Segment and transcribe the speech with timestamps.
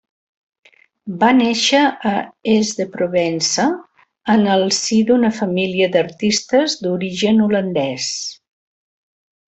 [1.23, 2.13] Va néixer a
[2.53, 3.67] Ais de Provença,
[4.37, 8.11] en el si d'una família d'artistes d'origen holandès.